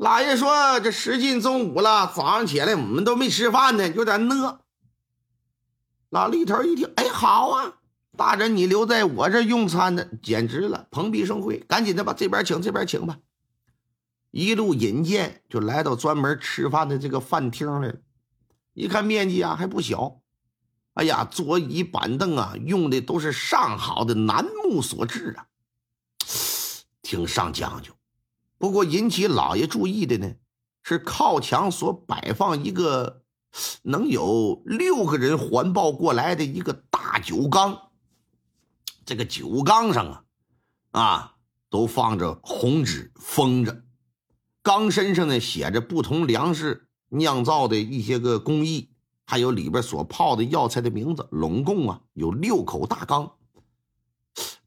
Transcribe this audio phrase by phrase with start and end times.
[0.00, 4.60] 老爷说：“这时近中午了，早上起来我们都没吃饭呢，有点饿。”
[6.08, 7.74] 老李头一听，哎，好啊，
[8.16, 11.58] 大人你留在我这用餐呢，简直了，蓬荜生辉！
[11.68, 13.18] 赶紧的吧，这边请，这边请吧。
[14.30, 17.96] 一路引荐，就来到专门吃饭的这个饭厅来了。
[18.72, 20.22] 一看面积啊还不小。
[20.94, 25.44] 哎呀，桌椅板凳啊，用的都是上好的楠木所制啊，
[27.02, 27.92] 挺上讲究。
[28.60, 30.34] 不过引起老爷注意的呢，
[30.82, 33.22] 是靠墙所摆放一个
[33.84, 37.88] 能有六个人环抱过来的一个大酒缸。
[39.06, 40.26] 这个酒缸上
[40.90, 41.34] 啊，啊，
[41.70, 43.82] 都放着红纸封着，
[44.60, 48.90] 缸身上呢写着不同粮食酿造的一些个工艺。
[49.24, 53.36] 还有里边所泡的药材的名字，拢共啊有六口大缸。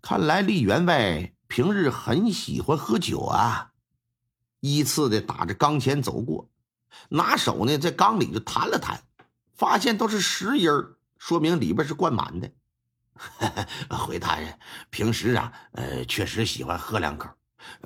[0.01, 3.72] 看来李员外平日很喜欢喝酒啊。
[4.63, 6.49] 依次的打着缸前走过，
[7.09, 9.03] 拿手呢在缸里就弹了弹，
[9.53, 12.49] 发现都是实音儿，说明里边是灌满的。
[13.91, 14.57] 回大人，
[14.89, 17.29] 平时啊，呃，确实喜欢喝两口，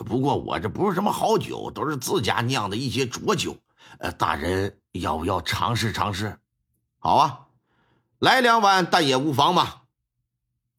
[0.05, 3.57] 不过我这不是什么好酒，都是自家酿的一些浊酒。
[3.97, 6.37] 呃，大人要不要尝试尝试？
[6.99, 7.47] 好啊，
[8.19, 9.81] 来两碗，但也无妨嘛。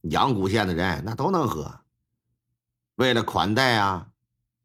[0.02, 1.80] 阳谷县的人那都能喝。
[2.94, 4.07] 为了款待啊，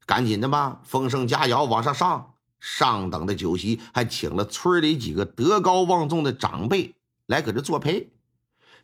[0.06, 2.34] 赶紧的吧，丰盛佳肴往上上。
[2.60, 6.96] 上等的酒席还请了村里几个德高望重的长辈
[7.26, 8.14] 来搁这作陪。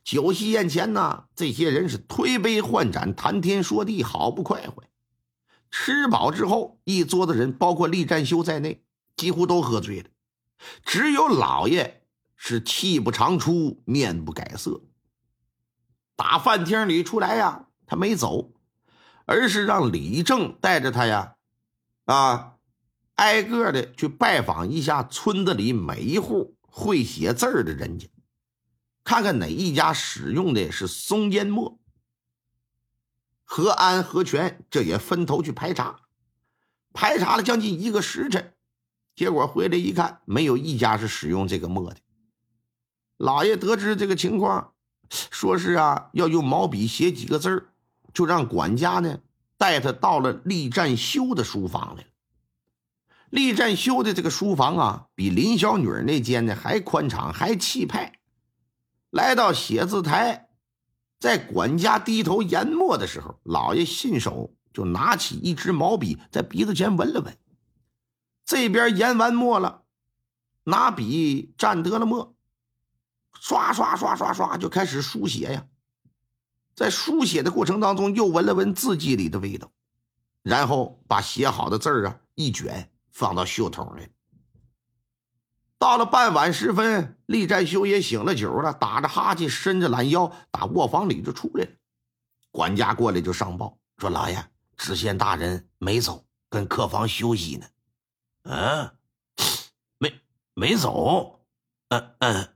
[0.03, 4.83] 酒席宴前呢，这些人是推杯换盏，谈天说地，好不快活。
[5.71, 8.83] 吃饱之后，一桌子人，包括厉占修在内，
[9.15, 10.09] 几乎都喝醉了，
[10.83, 12.03] 只有老爷。
[12.41, 14.81] 是气不长出，面不改色。
[16.15, 18.53] 打饭厅里出来呀，他没走，
[19.29, 21.35] 而是让李正带着他呀，
[22.05, 22.55] 啊，
[23.13, 28.09] 挨个的去拜访一下村子里每一户会写字儿的人家，
[29.03, 31.79] 看看哪一家使用的是松烟墨。
[33.43, 35.99] 何安、何全这也分头去排查，
[36.91, 38.55] 排查了将近一个时辰，
[39.15, 41.97] 结果回来一看，没有一家是使用这个墨的。
[43.17, 44.73] 老爷得知这个情况，
[45.11, 47.69] 说是啊，要用毛笔写几个字儿，
[48.13, 49.19] 就让管家呢
[49.57, 52.07] 带他到了厉占修的书房来了。
[53.29, 58.19] 厉占修的这个书房啊，比林小女那间呢还宽敞，还气派。
[59.11, 60.49] 来到写字台，
[61.19, 67.37] 在管家低头研墨的时候，老爷信手就拿起一支毛笔，在鼻子前闻了闻。
[68.45, 69.83] 这边研完墨了，
[70.63, 72.35] 拿笔蘸得了墨。
[73.39, 75.65] 刷刷刷刷刷就开始书写呀，
[76.79, 79.69] 在书写的过程当中，又闻了闻字迹里的味道，
[80.43, 84.07] 然后把写好的字儿啊一卷，放到袖筒里。
[85.77, 91.71] 到了傍晚时分，厉占修也醒了酒了，打着哈欠，伸着懒腰，打卧房里就出来了。
[92.49, 94.41] 管家过来就上报说：“老爷，
[94.77, 97.67] 知县大人没走，跟客房休息呢。
[98.47, 98.91] ”“嗯，
[99.97, 100.13] 没
[100.53, 101.41] 没走。
[101.89, 102.53] ”“嗯嗯。”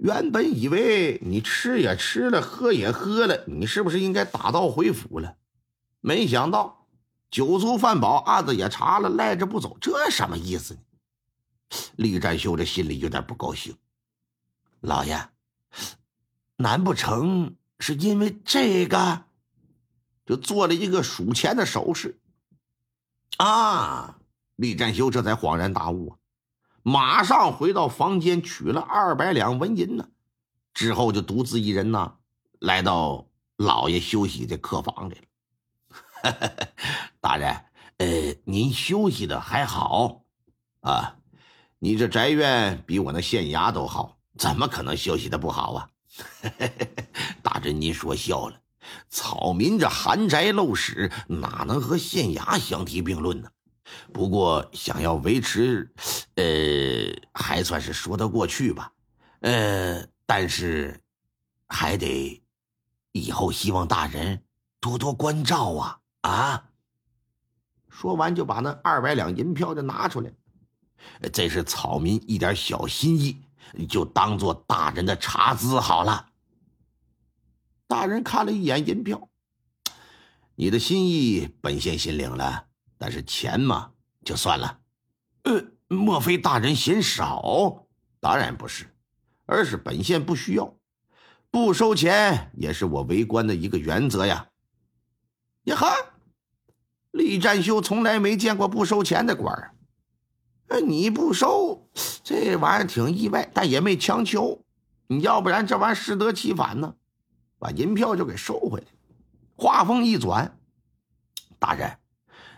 [0.00, 5.36] 原本以为你吃也吃了，喝也喝了，你是不是应该打道回府了？
[6.00, 6.86] 没想到
[7.30, 10.80] 酒足饭饱，案子也查了，赖着不走，这什么意思呢？
[11.96, 13.76] 李占修这心里有点不高兴。
[14.80, 15.28] 老爷，
[16.56, 19.24] 难不成是因为这个？
[20.24, 22.18] 就做了一个数钱的手势。
[23.36, 24.18] 啊！
[24.56, 26.16] 李占修这才恍然大悟啊。
[26.82, 30.08] 马上回到房间，取了二百两纹银呢，
[30.72, 32.14] 之后就独自一人呢，
[32.58, 35.22] 来到老爷休息的客房里了。
[37.20, 37.64] 大人，
[37.98, 40.24] 呃，您休息的还好
[40.80, 41.16] 啊？
[41.78, 45.88] 你这宅院比我那县衙都好，怎么可能休息的不好啊？
[47.42, 48.60] 大人，您说笑了，
[49.08, 53.50] 草民这寒宅陋室，哪能和县衙相提并论呢？
[54.12, 55.92] 不过，想要维持，
[56.36, 56.44] 呃，
[57.32, 58.92] 还算是说得过去吧。
[59.40, 61.00] 呃，但是，
[61.66, 62.42] 还得
[63.12, 64.42] 以后希望大人
[64.80, 66.00] 多多关照啊！
[66.22, 66.70] 啊，
[67.88, 70.32] 说完就把那二百两银票就拿出来，
[71.32, 73.42] 这是草民一点小心意，
[73.88, 76.28] 就当做大人的茶资好了。
[77.86, 79.28] 大人看了一眼银票，
[80.54, 82.66] 你的心意本县心领了，
[82.98, 83.92] 但是钱嘛，
[84.24, 84.78] 就算了。
[85.44, 87.86] 呃，莫非大人嫌少？
[88.20, 88.86] 当然不是，
[89.46, 90.76] 而是本县不需要，
[91.50, 94.46] 不收钱也是我为官的一个原则呀。
[95.64, 95.92] 呀哈，
[97.10, 99.74] 李占修从来没见过不收钱的官儿。
[100.68, 101.90] 呃，你不收
[102.22, 104.64] 这玩意儿挺意外，但也没强求。
[105.08, 106.94] 你要不然这玩意儿适得其反呢，
[107.58, 108.86] 把银票就给收回来。
[109.56, 110.56] 话锋一转，
[111.58, 111.98] 大人，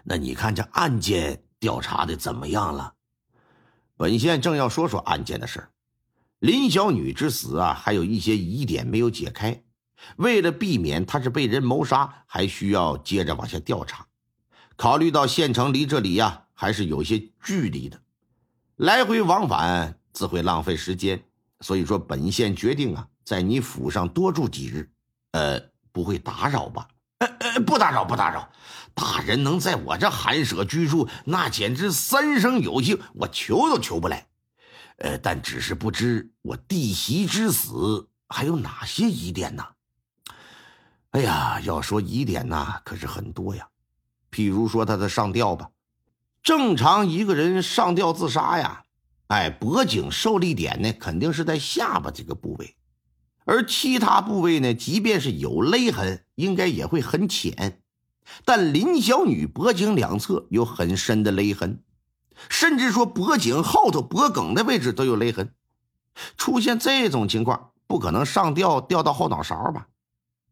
[0.04, 2.92] 那你看这案件调查的怎么样了？
[4.02, 5.70] 本县正要说说案件的事儿，
[6.40, 9.62] 林小女之死啊，还有一些疑点没有解开。
[10.16, 14.04] 为了避免她是被人谋杀，还需要接着往下调查。
[14.74, 18.02] 考虑到县城离这里呀还是有些距离的，
[18.74, 21.22] 来回往返自会浪费时间，
[21.60, 24.90] 所以说本县决定啊，在你府上多住几日。
[25.30, 25.60] 呃，
[25.92, 26.88] 不会打扰吧？
[27.22, 28.50] 呃呃，不打扰，不打扰。
[28.94, 34.26] 大人能在我这寒舍居住，那简直三生有幸，我求都求不来。
[34.98, 39.64] 呃，但只是不知我弟媳之死还有哪些疑点呢？
[41.12, 43.68] 哎呀，要说疑点呐，可是很多呀。
[44.30, 45.68] 譬如说他的上吊吧，
[46.42, 48.84] 正常一个人上吊自杀呀，
[49.28, 52.76] 哎，脖颈受力点呢，肯定是在下巴这个部位，
[53.44, 57.80] 而其他部位呢，即便是有勒痕，应该也会很浅。
[58.44, 61.82] 但林小女脖颈两侧有很深的勒痕，
[62.48, 65.52] 甚至说脖颈后头脖梗的位置都有勒痕。
[66.36, 69.88] 出现这种情况，不可能上吊吊到后脑勺吧？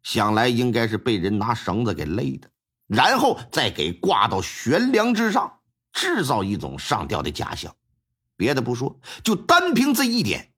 [0.03, 2.49] 想来应该是被人拿绳子给勒的，
[2.87, 5.61] 然后再给挂到悬梁之上，
[5.93, 7.75] 制造一种上吊的假象。
[8.37, 10.53] 别的不说，就单凭这一点，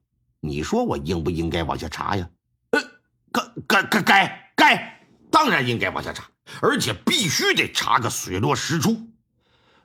[0.45, 2.29] 你说我应不应该往下查呀？
[2.71, 2.81] 呃，
[3.31, 6.29] 该该该该该，当然应该往下查，
[6.61, 9.07] 而且必须得查个水落石出。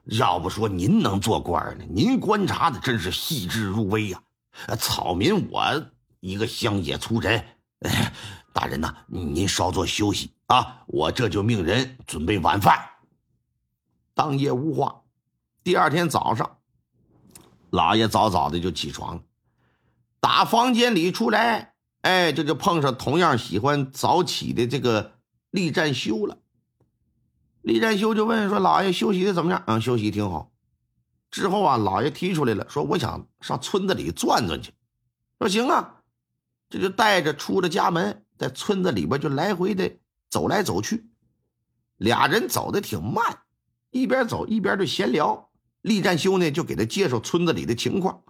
[0.03, 1.85] 要不说您能做官呢？
[1.89, 4.21] 您观察的真是细致入微呀。
[4.77, 5.63] 草民我
[6.19, 7.45] 一个乡野粗人。
[8.53, 12.77] 大人呐，您稍作休息啊，我这就命人准备晚饭。
[14.13, 15.03] 当夜无话，
[15.63, 16.59] 第二天早上，
[17.71, 19.23] 老爷早早的就起床了，
[20.21, 25.13] 打房间里出来，哎，这就碰上同样喜欢早起的这个
[25.51, 26.39] 厉占修了。
[27.63, 30.51] 厉占修就问说：“老爷休息的怎么样？”“嗯，休息挺好。”
[31.31, 34.73] 之后啊，老爷提出来了，说：“我想上村子里转转去。”
[35.39, 35.97] 说：“行啊。”
[36.71, 38.25] 这就带着出了家门。
[38.37, 39.99] 在村子里边就来回的
[40.31, 41.09] 走来走去，
[41.97, 43.41] 俩人走的挺慢，
[43.91, 45.51] 一边走一边就闲聊。
[45.81, 48.23] 厉占修呢就给他介绍村子里的情况。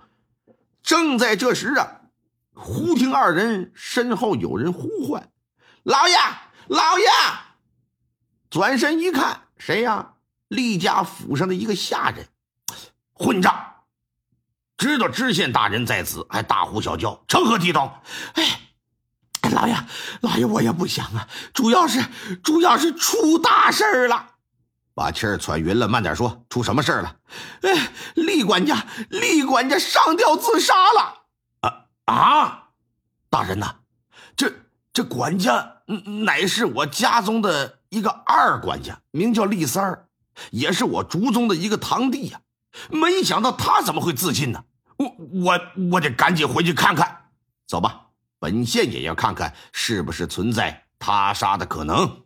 [0.88, 2.00] 正在这时啊，
[2.54, 5.30] 忽听二人身后有人呼唤
[5.84, 6.16] ：“老爷，
[6.66, 7.04] 老爷！”
[8.48, 10.14] 转身一看，谁呀？
[10.48, 12.26] 厉家府上的一个下人。
[13.12, 13.82] 混账！
[14.78, 17.92] 知道知县大人在此，还大呼小叫，成何体统？
[18.32, 18.60] 哎！
[19.52, 19.76] 老爷，
[20.22, 22.02] 老爷，我也不想啊，主要是，
[22.42, 24.36] 主要是出大事了，
[24.98, 27.16] 把气儿喘匀了，慢点说，出什么事了？
[27.62, 31.22] 哎，厉管家，厉管家上吊自杀了！
[31.60, 32.70] 啊啊！
[33.30, 33.76] 大人呐，
[34.34, 34.52] 这
[34.92, 35.82] 这管家
[36.24, 40.08] 乃是我家中的一个二管家，名叫厉三儿，
[40.50, 42.40] 也是我族中的一个堂弟呀。
[42.90, 44.64] 没想到他怎么会自尽呢？
[44.96, 45.60] 我我
[45.92, 47.28] 我得赶紧回去看看。
[47.68, 48.06] 走吧。
[48.40, 52.24] 本县也要看看是不是存在他杀的可能。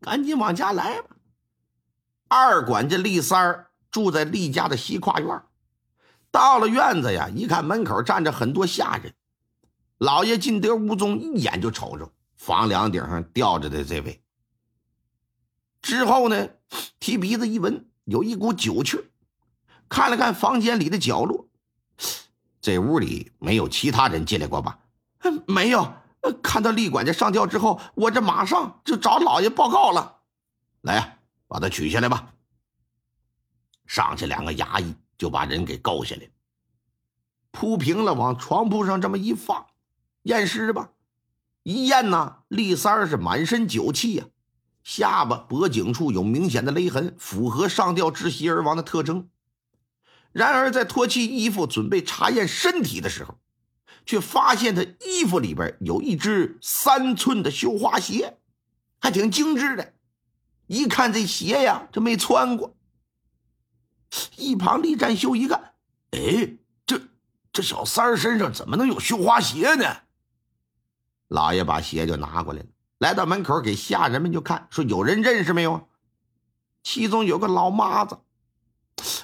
[0.00, 1.13] 赶紧往家来吧。
[2.28, 5.42] 二管家厉三儿住在厉家的西跨院。
[6.30, 9.14] 到了院子呀，一看门口站着很多下人。
[9.98, 14.20] 老爷进得屋中，一眼就瞅着房梁顶上吊着的这位。
[15.80, 16.48] 之后呢，
[16.98, 18.98] 提鼻子一闻，有一股酒气
[19.88, 21.46] 看了看房间里的角落。
[22.60, 24.78] 这屋里没有其他人进来过吧？
[25.46, 25.94] 没有。
[26.42, 30.20] 看到厉管家上吊之后，我这马上就找老爷报告了。
[30.80, 31.18] 来呀，
[31.54, 32.34] 把他取下来吧。
[33.86, 36.28] 上去两个衙役就把人给勾下来，
[37.52, 39.64] 铺平了，往床铺上这么一放，
[40.24, 40.90] 验尸吧。
[41.62, 44.24] 一验呢，厉三是满身酒气呀，
[44.82, 49.28] 下巴、脖颈处有明显的勒痕，符合上吊窒息而亡的特征。
[50.32, 53.38] 然而，在脱去衣服准备查验身体的时候，
[54.04, 58.38] 却发现他衣服里边有一只三寸的绣花鞋，
[58.98, 59.93] 还挺精致的。
[60.66, 62.76] 一看这鞋呀，这没穿过。
[64.36, 65.74] 一旁李占修一看，
[66.12, 66.56] 哎，
[66.86, 67.00] 这
[67.52, 69.84] 这小三儿身上怎么能有绣花鞋呢？
[71.28, 72.66] 老爷把鞋就拿过来了，
[72.98, 75.88] 来到门口给下人们就看，说有人认识没有？
[76.82, 78.18] 其中有个老妈子，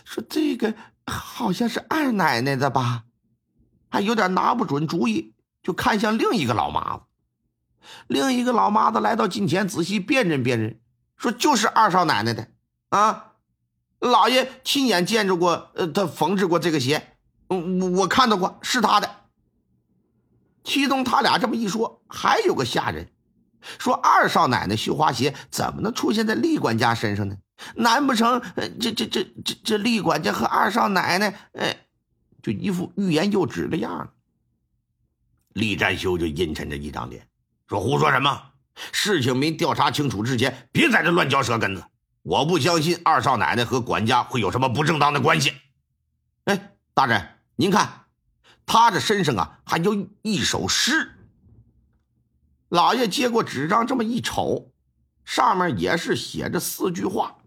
[0.04, 0.74] 说这个
[1.06, 3.04] 好像是二奶奶的吧，
[3.88, 7.04] 还有点拿不准主意，就看向另一个老妈子。
[8.08, 10.79] 另一个老妈子来到近前，仔细辨认辨认，
[11.20, 12.48] 说就是二少奶奶的
[12.88, 13.34] 啊。
[14.00, 17.16] 老爷亲眼见着过，呃，他缝制过这个鞋，
[17.48, 19.16] 嗯，我看到过，是他的。
[20.64, 23.12] 其中他俩这么一说，还有个下人
[23.78, 27.36] 说：“二少奶奶绣花鞋怎么能出现在厉管家身上呢？
[27.74, 28.40] 难不成
[28.80, 31.86] 这这这这这厉管家和二少奶奶，哎，
[32.42, 34.14] 就一副欲言又止的样
[35.52, 37.28] 厉占修就阴沉着一张脸，
[37.68, 38.49] 说：“胡说什么？
[38.92, 41.84] 事情没调查清楚之前，别在这乱嚼舌根子。
[42.22, 45.52] 我不相信二少奶奶和管家会有什么不正当的关系。”
[46.44, 48.06] 哎，大人，您看。
[48.66, 51.10] 他这身上啊，还有一首诗。
[52.68, 54.70] 老爷接过纸张，这么一瞅，
[55.24, 57.38] 上面也是写着四句话：“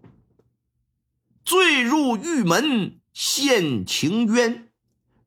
[1.46, 4.68] 醉入玉门现情冤，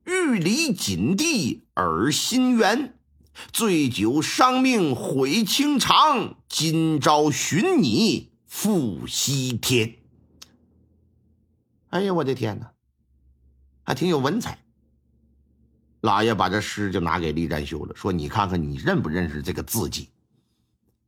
[0.05, 2.99] 玉里锦地耳心猿。
[3.52, 9.97] 醉酒伤命悔情长，今朝寻你赴西天。”
[11.90, 12.73] 哎呀，我的天哪，
[13.83, 14.59] 还挺有文采。
[16.00, 20.11] 老爷把这诗就拿给李占修了，说：“你看看，你认不认识这个字迹？”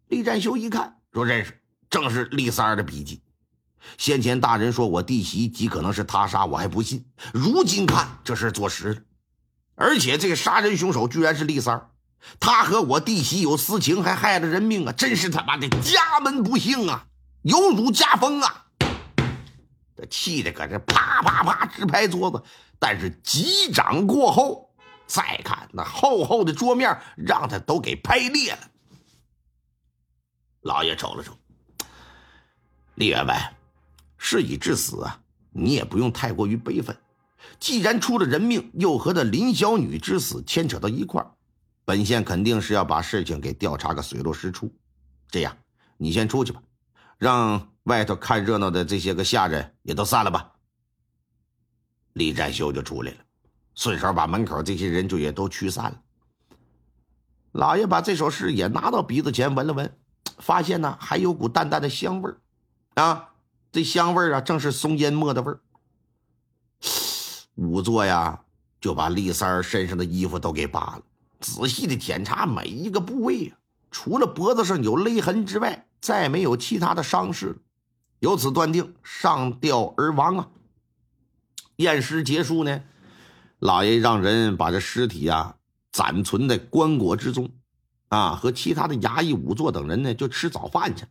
[0.09, 3.21] 李占修一看，说：“认识，正是李三儿的笔迹。
[3.97, 7.05] 先前大人说我弟媳极可能是他杀，我还不信。
[7.33, 9.03] 如今看，这事坐实了。
[9.75, 11.91] 而且这个杀人凶手居然是李三儿，
[12.41, 14.93] 他和我弟媳有私情，还害了人命啊！
[14.93, 17.07] 真是他妈的家门不幸啊，
[17.43, 18.67] 有辱家风啊！”
[19.97, 22.43] 这气的搁这啪啪啪直拍桌子。
[22.79, 24.67] 但是几掌过后。
[25.11, 28.59] 再看那厚厚的桌面，让他都给拍裂了。
[30.61, 31.33] 老爷瞅了瞅，
[32.95, 33.57] 李员外，
[34.19, 35.19] 事已至此啊，
[35.51, 36.95] 你也不用太过于悲愤。
[37.59, 41.27] 既然出了人命，又和那林小女之死牵扯到一块
[41.89, 44.71] 本县肯定是要把事情给调查个水落石出。
[45.31, 45.57] 这样，
[45.97, 46.61] 你先出去吧，
[47.17, 50.53] 让外头看热闹的这些个下人也都散了吧。
[52.13, 53.17] 李占修就出来了。
[53.75, 56.03] 顺手把门口这些人就也都驱散了。
[57.53, 59.99] 老爷把这首诗也拿到鼻子前闻了闻，
[60.41, 62.37] 发现呢还有股淡淡的香味儿，
[63.03, 63.31] 啊，
[63.73, 65.59] 这香味儿啊正是松烟墨的味儿。
[67.57, 68.45] 仵作呀
[68.79, 71.03] 就把厉三身上的衣服都给扒了，
[71.41, 73.59] 仔细的检查每一个部位啊，
[73.91, 77.61] 除了脖子上有勒痕之外，再没有其他的伤势，
[78.19, 80.49] 由此断定上吊而亡啊。
[81.77, 82.83] 验尸结束呢。
[83.61, 85.57] 老爷让人把这尸体啊
[85.91, 87.51] 暂存在棺椁之中，
[88.09, 91.05] 啊，和其他的衙役、仵作等人呢就吃早饭去。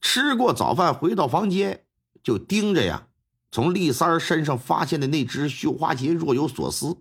[0.00, 1.84] 吃过早饭，回到房间
[2.22, 3.08] 就盯着呀，
[3.50, 6.96] 从厉三身上发现的那只绣花鞋若有所思。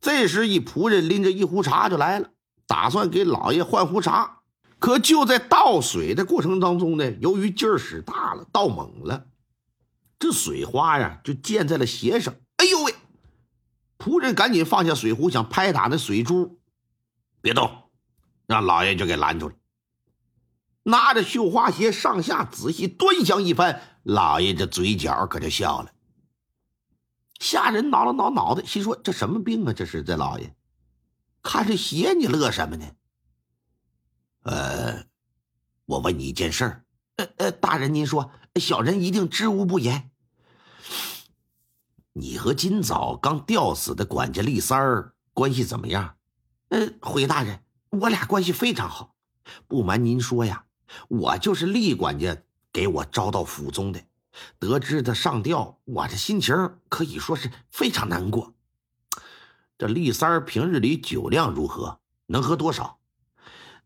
[0.00, 2.30] 这时，一仆人拎着一壶茶就来了，
[2.66, 4.36] 打算给老爷换壶茶。
[4.78, 9.26] 可就在倒水的过程当中呢，由于劲儿使大了，倒猛了，
[10.20, 12.34] 这水花呀就溅在了鞋上。
[12.58, 12.94] 哎呦喂！
[13.98, 16.60] 仆人赶紧放下水壶，想拍打那水珠，
[17.40, 17.90] 别动，
[18.46, 19.54] 让老爷就给拦住了。
[20.84, 25.90] 拿着绣花鞋上下仔细端详一番，老爷这嘴角可就笑了。
[27.38, 29.72] 下人挠了挠脑袋，心说：“这什么病啊？
[29.72, 30.54] 这是这老爷，
[31.42, 32.86] 看这鞋你乐什么呢？”
[34.42, 35.04] 呃，
[35.84, 36.84] 我问你一件事儿，
[37.16, 40.10] 呃呃，大人您说，小人一定知无不言。
[42.14, 46.16] 你和今早刚吊死的管家厉三儿关系怎么样？
[46.70, 49.14] 呃，回大人，我俩关系非常好。
[49.66, 50.64] 不瞒您说呀，
[51.08, 52.42] 我就是厉管家
[52.72, 54.02] 给我招到府中的。
[54.58, 56.54] 得知他上吊，我这心情
[56.88, 58.54] 可以说是非常难过。
[59.76, 62.00] 这厉三儿平日里酒量如何？
[62.26, 62.98] 能喝多少？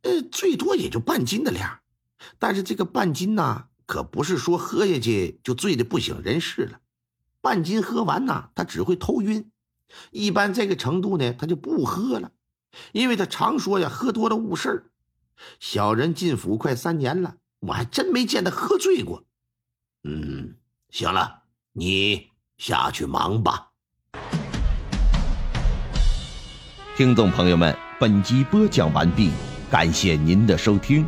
[0.03, 1.81] 呃，最多也就半斤的量。
[2.39, 6.81] 但是这个半斤呢，可不是说喝下去就醉得不省人事了。
[7.41, 9.51] 半斤喝完呢，他只会头晕。
[10.11, 12.33] 一般这个程度呢，他就不喝了，
[12.93, 14.91] 因为他常说呀，喝多了误事儿。
[15.61, 19.25] 小人进府快三年了，我还真没见他喝醉过。
[20.05, 20.57] 嗯，
[20.91, 21.43] 行了，
[21.73, 22.29] 你
[22.59, 23.69] 下去忙吧。
[26.97, 29.31] 听众朋友们，本集播讲完毕，
[29.71, 31.07] 感谢您的收听。